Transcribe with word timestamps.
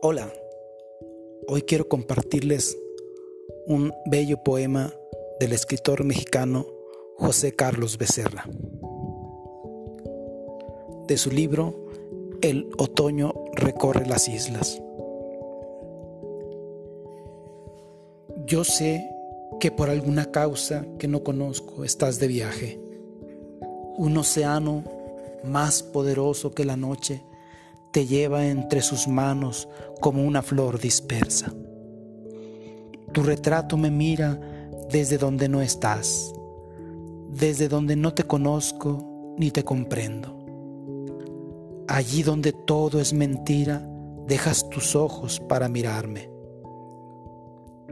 Hola, 0.00 0.32
hoy 1.48 1.62
quiero 1.62 1.88
compartirles 1.88 2.78
un 3.66 3.92
bello 4.06 4.40
poema 4.44 4.94
del 5.40 5.52
escritor 5.52 6.04
mexicano 6.04 6.66
José 7.16 7.56
Carlos 7.56 7.98
Becerra. 7.98 8.44
De 11.08 11.16
su 11.16 11.32
libro 11.32 11.74
El 12.42 12.70
otoño 12.78 13.34
recorre 13.54 14.06
las 14.06 14.28
islas. 14.28 14.80
Yo 18.46 18.62
sé 18.62 19.04
que 19.58 19.72
por 19.72 19.90
alguna 19.90 20.30
causa 20.30 20.86
que 21.00 21.08
no 21.08 21.24
conozco 21.24 21.82
estás 21.82 22.20
de 22.20 22.28
viaje. 22.28 22.80
Un 23.96 24.16
océano 24.16 24.84
más 25.42 25.82
poderoso 25.82 26.52
que 26.54 26.64
la 26.64 26.76
noche 26.76 27.20
te 27.92 28.06
lleva 28.06 28.46
entre 28.46 28.82
sus 28.82 29.08
manos 29.08 29.68
como 30.00 30.24
una 30.24 30.42
flor 30.42 30.80
dispersa. 30.80 31.52
Tu 33.12 33.22
retrato 33.22 33.76
me 33.76 33.90
mira 33.90 34.38
desde 34.90 35.18
donde 35.18 35.48
no 35.48 35.62
estás, 35.62 36.32
desde 37.30 37.68
donde 37.68 37.96
no 37.96 38.14
te 38.14 38.24
conozco 38.24 39.34
ni 39.38 39.50
te 39.50 39.64
comprendo. 39.64 40.36
Allí 41.88 42.22
donde 42.22 42.52
todo 42.52 43.00
es 43.00 43.12
mentira, 43.12 43.88
dejas 44.26 44.68
tus 44.68 44.94
ojos 44.94 45.40
para 45.40 45.68
mirarme. 45.68 46.30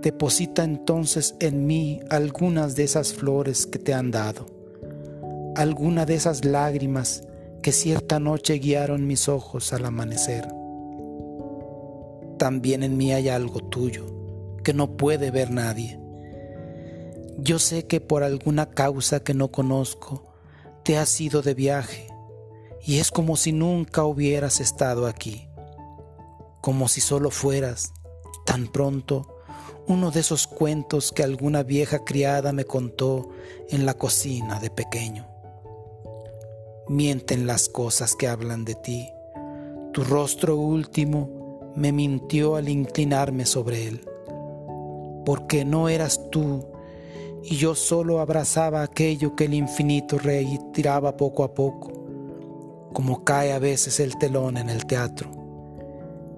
Deposita 0.00 0.64
entonces 0.64 1.34
en 1.40 1.66
mí 1.66 2.00
algunas 2.08 2.76
de 2.76 2.84
esas 2.84 3.12
flores 3.12 3.66
que 3.66 3.78
te 3.78 3.92
han 3.92 4.10
dado, 4.10 4.46
alguna 5.56 6.06
de 6.06 6.14
esas 6.14 6.44
lágrimas 6.44 7.24
que 7.62 7.72
cierta 7.72 8.18
noche 8.18 8.54
guiaron 8.54 9.06
mis 9.06 9.28
ojos 9.28 9.72
al 9.72 9.84
amanecer. 9.84 10.48
También 12.38 12.82
en 12.82 12.96
mí 12.96 13.12
hay 13.12 13.28
algo 13.28 13.60
tuyo 13.60 14.06
que 14.64 14.72
no 14.72 14.96
puede 14.96 15.30
ver 15.30 15.50
nadie. 15.50 16.00
Yo 17.38 17.58
sé 17.58 17.86
que 17.86 18.00
por 18.00 18.22
alguna 18.22 18.70
causa 18.70 19.20
que 19.20 19.34
no 19.34 19.48
conozco 19.48 20.26
te 20.84 20.96
has 20.96 21.20
ido 21.20 21.42
de 21.42 21.54
viaje 21.54 22.06
y 22.82 22.98
es 22.98 23.10
como 23.10 23.36
si 23.36 23.52
nunca 23.52 24.04
hubieras 24.04 24.60
estado 24.60 25.06
aquí, 25.06 25.48
como 26.62 26.88
si 26.88 27.00
solo 27.00 27.30
fueras 27.30 27.92
tan 28.46 28.68
pronto 28.68 29.36
uno 29.86 30.10
de 30.10 30.20
esos 30.20 30.46
cuentos 30.46 31.12
que 31.12 31.22
alguna 31.22 31.62
vieja 31.62 32.04
criada 32.04 32.52
me 32.52 32.64
contó 32.64 33.28
en 33.68 33.84
la 33.84 33.94
cocina 33.94 34.60
de 34.60 34.70
pequeño 34.70 35.39
mienten 36.90 37.46
las 37.46 37.68
cosas 37.68 38.16
que 38.16 38.26
hablan 38.26 38.64
de 38.64 38.74
ti. 38.74 39.12
Tu 39.92 40.02
rostro 40.02 40.56
último 40.56 41.70
me 41.76 41.92
mintió 41.92 42.56
al 42.56 42.68
inclinarme 42.68 43.46
sobre 43.46 43.86
él, 43.86 44.00
porque 45.24 45.64
no 45.64 45.88
eras 45.88 46.20
tú 46.32 46.66
y 47.44 47.56
yo 47.58 47.76
solo 47.76 48.18
abrazaba 48.18 48.82
aquello 48.82 49.36
que 49.36 49.44
el 49.44 49.54
infinito 49.54 50.18
rey 50.18 50.58
tiraba 50.72 51.16
poco 51.16 51.44
a 51.44 51.54
poco, 51.54 51.92
como 52.92 53.22
cae 53.22 53.52
a 53.52 53.60
veces 53.60 54.00
el 54.00 54.18
telón 54.18 54.56
en 54.56 54.68
el 54.68 54.84
teatro. 54.84 55.30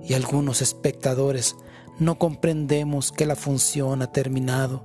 Y 0.03 0.13
algunos 0.13 0.61
espectadores 0.61 1.57
no 1.99 2.19
comprendemos 2.19 3.11
que 3.11 3.25
la 3.25 3.37
función 3.37 4.03
ha 4.03 4.13
terminado 4.13 4.85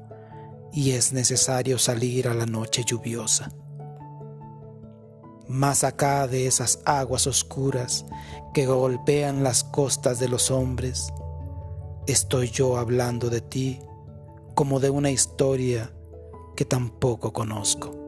y 0.72 0.92
es 0.92 1.12
necesario 1.12 1.78
salir 1.78 2.30
a 2.30 2.34
la 2.34 2.46
noche 2.46 2.84
lluviosa 2.86 3.52
más 5.48 5.84
acá 5.84 6.28
de 6.28 6.48
esas 6.48 6.80
aguas 6.86 7.28
oscuras 7.28 8.06
que 8.54 8.66
golpean 8.66 9.44
las 9.44 9.64
costas 9.64 10.20
de 10.20 10.30
los 10.30 10.52
hombres, 10.52 11.14
estoy 12.08 12.50
yo 12.50 12.78
hablando 12.78 13.30
de 13.30 13.42
ti 13.42 13.80
como 14.56 14.80
de 14.80 14.90
una 14.90 15.12
historia 15.12 15.94
que 16.56 16.66
tampoco 16.66 17.32
conozco. 17.34 18.07